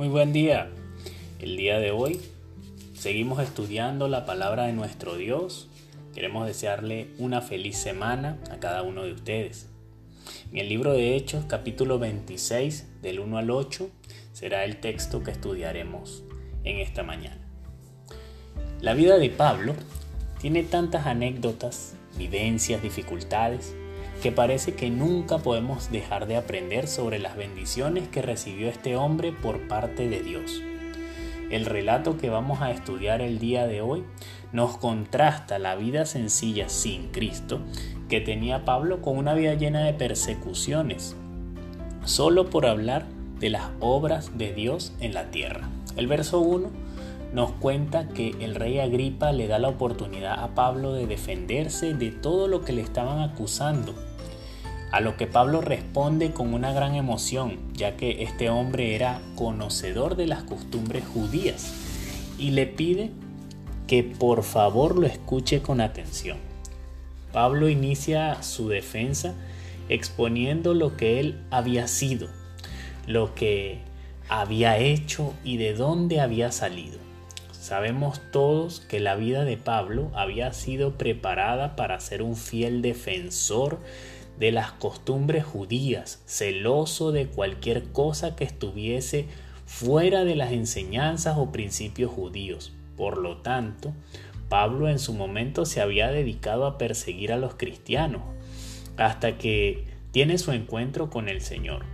Muy 0.00 0.08
buen 0.08 0.32
día. 0.32 0.70
El 1.40 1.58
día 1.58 1.78
de 1.78 1.90
hoy 1.90 2.22
seguimos 2.94 3.38
estudiando 3.38 4.08
la 4.08 4.24
palabra 4.24 4.64
de 4.64 4.72
nuestro 4.72 5.16
Dios. 5.16 5.68
Queremos 6.14 6.46
desearle 6.46 7.08
una 7.18 7.42
feliz 7.42 7.76
semana 7.76 8.38
a 8.50 8.56
cada 8.56 8.82
uno 8.82 9.02
de 9.02 9.12
ustedes. 9.12 9.68
En 10.52 10.56
el 10.56 10.70
libro 10.70 10.94
de 10.94 11.16
Hechos, 11.16 11.44
capítulo 11.44 11.98
26, 11.98 13.02
del 13.02 13.20
1 13.20 13.36
al 13.36 13.50
8, 13.50 13.90
será 14.32 14.64
el 14.64 14.80
texto 14.80 15.22
que 15.22 15.32
estudiaremos 15.32 16.22
en 16.64 16.78
esta 16.78 17.02
mañana. 17.02 17.46
La 18.80 18.94
vida 18.94 19.18
de 19.18 19.28
Pablo 19.28 19.74
tiene 20.40 20.62
tantas 20.62 21.06
anécdotas, 21.06 21.94
vivencias, 22.16 22.82
dificultades, 22.82 23.74
que 24.20 24.32
parece 24.32 24.74
que 24.74 24.90
nunca 24.90 25.38
podemos 25.38 25.90
dejar 25.90 26.26
de 26.26 26.36
aprender 26.36 26.86
sobre 26.86 27.18
las 27.18 27.36
bendiciones 27.36 28.08
que 28.08 28.22
recibió 28.22 28.68
este 28.68 28.96
hombre 28.96 29.32
por 29.32 29.66
parte 29.66 30.08
de 30.08 30.20
Dios. 30.22 30.62
El 31.50 31.66
relato 31.66 32.16
que 32.16 32.30
vamos 32.30 32.60
a 32.60 32.70
estudiar 32.70 33.22
el 33.22 33.38
día 33.38 33.66
de 33.66 33.80
hoy 33.80 34.04
nos 34.52 34.76
contrasta 34.76 35.58
la 35.58 35.74
vida 35.74 36.04
sencilla 36.04 36.68
sin 36.68 37.08
Cristo 37.08 37.60
que 38.08 38.20
tenía 38.20 38.64
Pablo 38.64 39.00
con 39.02 39.16
una 39.16 39.34
vida 39.34 39.54
llena 39.54 39.84
de 39.84 39.94
persecuciones, 39.94 41.16
solo 42.04 42.50
por 42.50 42.66
hablar 42.66 43.06
de 43.38 43.50
las 43.50 43.70
obras 43.80 44.36
de 44.36 44.52
Dios 44.52 44.92
en 45.00 45.14
la 45.14 45.30
tierra. 45.30 45.68
El 45.96 46.08
verso 46.08 46.40
1 46.40 46.68
nos 47.32 47.52
cuenta 47.52 48.08
que 48.08 48.34
el 48.40 48.54
rey 48.56 48.80
Agripa 48.80 49.32
le 49.32 49.46
da 49.46 49.58
la 49.58 49.68
oportunidad 49.68 50.42
a 50.42 50.54
Pablo 50.54 50.92
de 50.92 51.06
defenderse 51.06 51.94
de 51.94 52.10
todo 52.10 52.48
lo 52.48 52.62
que 52.62 52.72
le 52.72 52.82
estaban 52.82 53.20
acusando 53.20 53.94
a 54.92 55.00
lo 55.00 55.16
que 55.16 55.26
Pablo 55.26 55.60
responde 55.60 56.32
con 56.32 56.52
una 56.52 56.72
gran 56.72 56.94
emoción, 56.94 57.58
ya 57.74 57.96
que 57.96 58.22
este 58.22 58.50
hombre 58.50 58.94
era 58.94 59.20
conocedor 59.36 60.16
de 60.16 60.26
las 60.26 60.42
costumbres 60.42 61.04
judías 61.04 61.72
y 62.38 62.50
le 62.50 62.66
pide 62.66 63.10
que 63.86 64.02
por 64.02 64.42
favor 64.42 64.98
lo 64.98 65.06
escuche 65.06 65.62
con 65.62 65.80
atención. 65.80 66.38
Pablo 67.32 67.68
inicia 67.68 68.42
su 68.42 68.68
defensa 68.68 69.34
exponiendo 69.88 70.74
lo 70.74 70.96
que 70.96 71.20
él 71.20 71.40
había 71.50 71.86
sido, 71.86 72.28
lo 73.06 73.34
que 73.34 73.78
había 74.28 74.78
hecho 74.78 75.34
y 75.44 75.56
de 75.56 75.74
dónde 75.74 76.20
había 76.20 76.52
salido. 76.52 76.98
Sabemos 77.52 78.20
todos 78.32 78.80
que 78.80 79.00
la 79.00 79.16
vida 79.16 79.44
de 79.44 79.56
Pablo 79.56 80.10
había 80.14 80.52
sido 80.52 80.96
preparada 80.96 81.76
para 81.76 82.00
ser 82.00 82.22
un 82.22 82.36
fiel 82.36 82.82
defensor 82.82 83.78
de 84.40 84.52
las 84.52 84.72
costumbres 84.72 85.44
judías, 85.44 86.22
celoso 86.24 87.12
de 87.12 87.26
cualquier 87.26 87.84
cosa 87.92 88.36
que 88.36 88.44
estuviese 88.44 89.26
fuera 89.66 90.24
de 90.24 90.34
las 90.34 90.52
enseñanzas 90.52 91.36
o 91.36 91.52
principios 91.52 92.10
judíos. 92.10 92.72
Por 92.96 93.18
lo 93.18 93.36
tanto, 93.36 93.92
Pablo 94.48 94.88
en 94.88 94.98
su 94.98 95.12
momento 95.12 95.66
se 95.66 95.82
había 95.82 96.08
dedicado 96.08 96.64
a 96.64 96.78
perseguir 96.78 97.34
a 97.34 97.36
los 97.36 97.54
cristianos, 97.56 98.22
hasta 98.96 99.36
que 99.36 99.84
tiene 100.10 100.38
su 100.38 100.52
encuentro 100.52 101.10
con 101.10 101.28
el 101.28 101.42
Señor. 101.42 101.84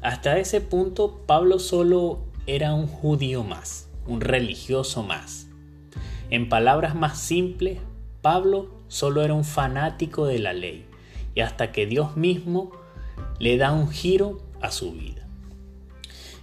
Hasta 0.00 0.38
ese 0.38 0.60
punto, 0.60 1.24
Pablo 1.26 1.58
solo 1.58 2.20
era 2.46 2.72
un 2.72 2.86
judío 2.86 3.42
más, 3.42 3.90
un 4.06 4.20
religioso 4.20 5.02
más. 5.02 5.48
En 6.30 6.48
palabras 6.48 6.94
más 6.94 7.18
simples, 7.18 7.80
Pablo 8.22 8.70
solo 8.86 9.24
era 9.24 9.34
un 9.34 9.44
fanático 9.44 10.24
de 10.24 10.38
la 10.38 10.52
ley 10.52 10.87
y 11.38 11.40
hasta 11.40 11.70
que 11.70 11.86
Dios 11.86 12.16
mismo 12.16 12.72
le 13.38 13.58
da 13.58 13.70
un 13.70 13.88
giro 13.92 14.40
a 14.60 14.72
su 14.72 14.90
vida. 14.90 15.24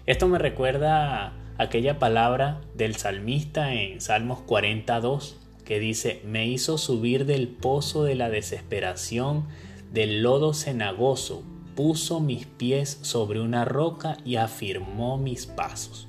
Esto 0.06 0.30
me 0.30 0.40
recuerda 0.40 1.34
aquella 1.58 2.00
palabra 2.00 2.62
del 2.76 2.96
salmista 2.96 3.74
en 3.74 4.00
Salmos 4.00 4.40
42 4.44 5.36
que 5.66 5.82
dice, 5.82 6.22
me 6.24 6.48
hizo 6.48 6.78
subir 6.78 7.26
del 7.26 7.50
pozo 7.50 8.06
de 8.06 8.16
la 8.16 8.30
desesperación, 8.30 9.48
del 9.92 10.24
lodo 10.24 10.54
cenagoso, 10.54 11.44
puso 11.76 12.22
mis 12.22 12.46
pies 12.46 12.98
sobre 13.02 13.42
una 13.42 13.66
roca 13.66 14.16
y 14.24 14.38
afirmó 14.38 15.18
mis 15.18 15.46
pasos. 15.46 16.08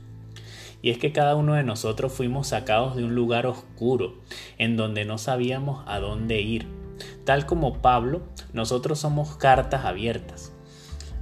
Y 0.80 0.90
es 0.90 0.98
que 0.98 1.10
cada 1.10 1.34
uno 1.34 1.54
de 1.54 1.64
nosotros 1.64 2.12
fuimos 2.12 2.46
sacados 2.46 2.94
de 2.94 3.02
un 3.02 3.16
lugar 3.16 3.46
oscuro, 3.46 4.14
en 4.58 4.76
donde 4.76 5.04
no 5.04 5.18
sabíamos 5.18 5.82
a 5.88 5.98
dónde 5.98 6.40
ir, 6.40 6.75
Tal 7.26 7.44
como 7.44 7.82
Pablo, 7.82 8.22
nosotros 8.52 9.00
somos 9.00 9.36
cartas 9.36 9.84
abiertas. 9.84 10.52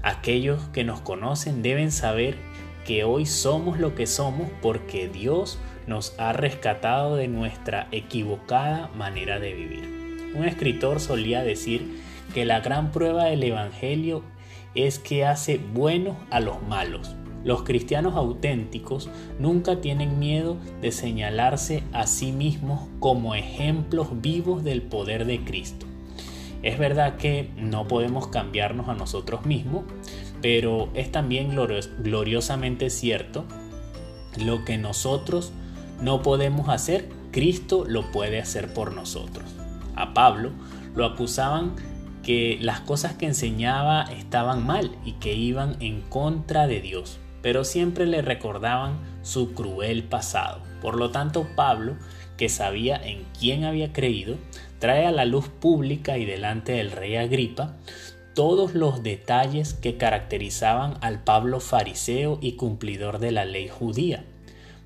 Aquellos 0.02 0.60
que 0.68 0.84
nos 0.84 1.00
conocen 1.00 1.62
deben 1.62 1.90
saber 1.90 2.36
que 2.84 3.04
hoy 3.04 3.24
somos 3.24 3.78
lo 3.78 3.94
que 3.94 4.06
somos 4.06 4.50
porque 4.60 5.08
Dios 5.08 5.58
nos 5.86 6.14
ha 6.18 6.34
rescatado 6.34 7.16
de 7.16 7.26
nuestra 7.26 7.88
equivocada 7.90 8.88
manera 8.88 9.40
de 9.40 9.54
vivir. 9.54 10.32
Un 10.36 10.44
escritor 10.44 11.00
solía 11.00 11.42
decir 11.42 12.02
que 12.34 12.44
la 12.44 12.60
gran 12.60 12.92
prueba 12.92 13.24
del 13.24 13.42
Evangelio 13.42 14.22
es 14.74 14.98
que 14.98 15.24
hace 15.24 15.56
buenos 15.56 16.18
a 16.30 16.40
los 16.40 16.62
malos. 16.64 17.16
Los 17.44 17.62
cristianos 17.62 18.14
auténticos 18.14 19.08
nunca 19.38 19.80
tienen 19.80 20.18
miedo 20.18 20.58
de 20.82 20.92
señalarse 20.92 21.82
a 21.94 22.06
sí 22.06 22.30
mismos 22.30 22.90
como 23.00 23.34
ejemplos 23.34 24.20
vivos 24.20 24.64
del 24.64 24.82
poder 24.82 25.24
de 25.24 25.42
Cristo. 25.42 25.86
Es 26.64 26.78
verdad 26.78 27.16
que 27.16 27.50
no 27.56 27.86
podemos 27.86 28.28
cambiarnos 28.28 28.88
a 28.88 28.94
nosotros 28.94 29.44
mismos, 29.44 29.84
pero 30.40 30.88
es 30.94 31.12
también 31.12 31.54
gloriosamente 31.54 32.88
cierto 32.88 33.44
lo 34.42 34.64
que 34.64 34.78
nosotros 34.78 35.52
no 36.00 36.22
podemos 36.22 36.70
hacer, 36.70 37.08
Cristo 37.32 37.84
lo 37.86 38.10
puede 38.10 38.40
hacer 38.40 38.72
por 38.72 38.94
nosotros. 38.94 39.44
A 39.94 40.14
Pablo 40.14 40.52
lo 40.94 41.04
acusaban 41.04 41.76
que 42.22 42.58
las 42.62 42.80
cosas 42.80 43.12
que 43.12 43.26
enseñaba 43.26 44.04
estaban 44.04 44.66
mal 44.66 44.96
y 45.04 45.12
que 45.12 45.34
iban 45.34 45.76
en 45.80 46.00
contra 46.00 46.66
de 46.66 46.80
Dios 46.80 47.20
pero 47.44 47.62
siempre 47.62 48.06
le 48.06 48.22
recordaban 48.22 48.98
su 49.20 49.52
cruel 49.52 50.04
pasado. 50.04 50.62
Por 50.80 50.96
lo 50.96 51.10
tanto, 51.10 51.46
Pablo, 51.54 51.94
que 52.38 52.48
sabía 52.48 52.96
en 52.96 53.26
quién 53.38 53.64
había 53.64 53.92
creído, 53.92 54.36
trae 54.84 55.06
a 55.06 55.12
la 55.12 55.24
luz 55.24 55.48
pública 55.48 56.18
y 56.18 56.26
delante 56.26 56.72
del 56.72 56.90
rey 56.90 57.16
Agripa 57.16 57.72
todos 58.34 58.74
los 58.74 59.02
detalles 59.02 59.72
que 59.72 59.96
caracterizaban 59.96 60.98
al 61.00 61.24
Pablo 61.24 61.60
fariseo 61.60 62.36
y 62.42 62.56
cumplidor 62.56 63.18
de 63.18 63.32
la 63.32 63.46
ley 63.46 63.66
judía. 63.66 64.26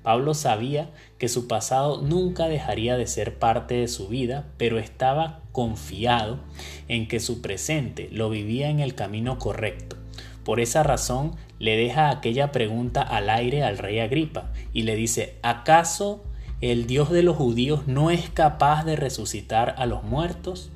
Pablo 0.01 0.35
sabía 0.35 0.89
que 1.17 1.27
su 1.27 1.49
pasado 1.49 2.01
nunca 2.01 2.47
dejaría 2.47 2.95
de 2.95 3.07
ser 3.07 3.39
parte 3.39 3.75
de 3.75 3.89
su 3.89 4.07
vida, 4.07 4.45
pero 4.55 4.79
estaba 4.79 5.41
confiado 5.51 6.39
en 6.87 7.09
que 7.09 7.19
su 7.19 7.41
presente 7.41 8.07
lo 8.09 8.29
vivía 8.29 8.69
en 8.69 8.79
el 8.79 8.95
camino 8.95 9.37
correcto. 9.37 9.97
Por 10.45 10.61
esa 10.61 10.81
razón 10.81 11.35
le 11.59 11.75
deja 11.75 12.09
aquella 12.09 12.53
pregunta 12.53 13.01
al 13.01 13.29
aire 13.29 13.63
al 13.63 13.77
rey 13.77 13.99
Agripa 13.99 14.53
y 14.71 14.83
le 14.83 14.95
dice, 14.95 15.35
¿acaso 15.43 16.23
el 16.61 16.87
Dios 16.87 17.09
de 17.09 17.23
los 17.23 17.37
judíos 17.37 17.87
no 17.87 18.11
es 18.11 18.29
capaz 18.29 18.83
de 18.83 18.95
resucitar 18.95 19.75
a 19.77 19.85
los 19.85 20.03
muertos? 20.03 20.71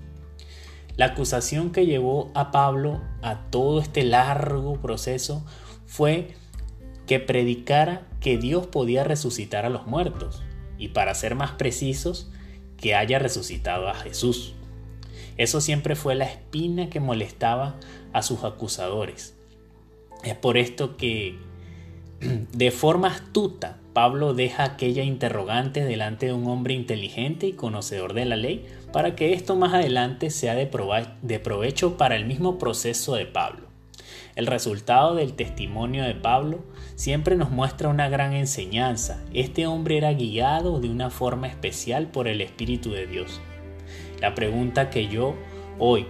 La 0.96 1.08
acusación 1.08 1.72
que 1.72 1.86
llevó 1.86 2.32
a 2.36 2.52
Pablo 2.52 3.02
a 3.22 3.50
todo 3.50 3.82
este 3.82 4.04
largo 4.04 4.80
proceso 4.82 5.44
fue 5.86 6.36
que 7.08 7.20
predicara 7.20 8.08
que 8.20 8.38
Dios 8.38 8.68
podía 8.68 9.04
resucitar 9.04 9.66
a 9.66 9.70
los 9.70 9.88
muertos 9.88 10.42
y 10.78 10.90
para 10.90 11.16
ser 11.16 11.36
más 11.36 11.52
precisos, 11.52 12.30
que 12.78 12.96
haya 12.96 13.18
resucitado 13.18 13.88
a 13.88 13.94
Jesús. 13.94 14.56
Eso 15.38 15.62
siempre 15.62 15.96
fue 15.96 16.16
la 16.16 16.26
espina 16.26 16.90
que 16.90 17.00
molestaba 17.00 17.76
a 18.12 18.22
sus 18.22 18.44
acusadores. 18.44 19.36
Es 20.24 20.36
por 20.36 20.58
esto 20.58 20.98
que 20.98 21.38
de 22.20 22.72
forma 22.72 23.08
astuta 23.08 23.80
Pablo 23.94 24.34
deja 24.34 24.64
aquella 24.64 25.04
interrogante 25.04 25.86
delante 25.86 26.26
de 26.26 26.34
un 26.34 26.48
hombre 26.48 26.74
inteligente 26.74 27.46
y 27.46 27.54
conocedor 27.54 28.14
de 28.14 28.26
la 28.26 28.36
ley 28.36 28.66
para 28.92 29.16
que 29.16 29.34
esto 29.34 29.56
más 29.56 29.74
adelante 29.74 30.32
sea 30.32 30.56
de, 30.56 30.66
provecho 31.40 31.96
para 31.96 32.16
el 32.16 32.26
mismo 32.26 32.58
proceso 32.58 33.16
de 33.16 33.28
Pablo. 33.28 33.68
El 34.36 34.48
resultado 34.48 35.14
del 35.14 35.34
testimonio 35.34 36.04
de 36.04 36.16
Pablo 36.16 36.66
siempre 36.96 37.36
nos 37.36 37.52
muestra 37.52 37.90
una 37.90 38.10
gran 38.10 38.34
enseñanza. 38.34 39.24
Este 39.32 39.68
hombre 39.68 39.98
era 39.98 40.12
guiado 40.14 40.80
de 40.80 40.90
una 40.90 41.12
forma 41.12 41.48
especial 41.48 42.08
por 42.08 42.28
el 42.28 42.42
Espíritu 42.42 42.92
de 42.92 43.06
Dios. 43.06 43.42
La 44.20 44.34
pregunta 44.34 44.90
que 44.90 45.08
yo 45.08 45.36
hoy 45.78 46.08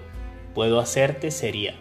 puedo 0.56 0.80
hacerte 0.80 1.32
sería, 1.32 1.76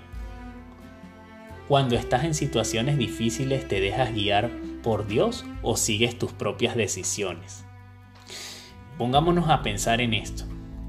cuando 1.68 1.94
estás 1.94 2.24
en 2.24 2.34
situaciones 2.34 2.98
difíciles 2.98 3.68
te 3.68 3.80
dejas 3.80 4.12
guiar 4.12 4.50
por 4.82 5.06
Dios 5.06 5.44
o 5.62 5.76
sigues 5.76 6.18
tus 6.18 6.32
propias 6.32 6.76
decisiones. 6.76 7.64
Pongámonos 8.98 9.48
a 9.48 9.62
pensar 9.62 10.00
en 10.00 10.14
esto 10.14 10.44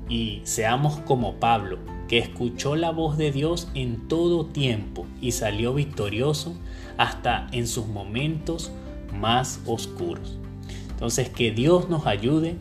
y 0.10 0.42
seamos 0.44 0.98
como 1.00 1.36
Pablo, 1.36 1.80
que 2.08 2.18
escuchó 2.18 2.76
la 2.76 2.92
voz 2.92 3.18
de 3.18 3.32
Dios 3.32 3.70
en 3.74 4.08
todo 4.08 4.46
tiempo 4.46 5.08
y 5.22 5.32
salió 5.32 5.74
victorioso 5.74 6.56
hasta 6.98 7.48
en 7.52 7.68
sus 7.68 7.88
momentos 7.88 8.72
más 9.14 9.62
oscuros. 9.66 10.38
Entonces 10.90 11.30
que 11.30 11.52
Dios 11.52 11.90
nos 11.90 12.06
ayude 12.06 12.56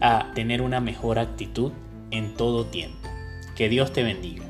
a 0.00 0.32
tener 0.34 0.62
una 0.62 0.80
mejor 0.80 1.18
actitud 1.18 1.72
en 2.10 2.34
todo 2.34 2.66
tiempo. 2.66 3.08
Que 3.56 3.68
Dios 3.68 3.92
te 3.92 4.02
bendiga. 4.02 4.44